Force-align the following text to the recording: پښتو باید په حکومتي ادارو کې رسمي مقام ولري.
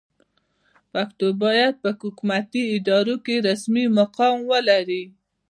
پښتو 0.91 1.27
باید 1.43 1.73
په 1.83 1.89
حکومتي 2.01 2.63
ادارو 2.75 3.15
کې 3.25 3.35
رسمي 3.47 3.85
مقام 3.99 4.37
ولري. 4.51 5.03